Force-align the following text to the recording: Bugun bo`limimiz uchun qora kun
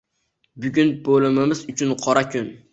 Bugun 0.65 0.89
bo`limimiz 1.11 1.63
uchun 1.77 1.97
qora 2.03 2.29
kun 2.35 2.53